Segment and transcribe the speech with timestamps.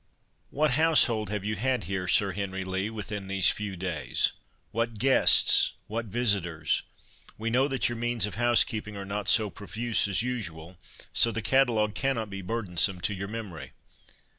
[0.49, 6.81] "What household have you had here, Sir Henry Lee, within these few days—what guests—what visitors?
[7.37, 10.75] We know that your means of house keeping are not so profuse as usual,
[11.13, 13.73] so the catalogue cannot be burdensome to your memory."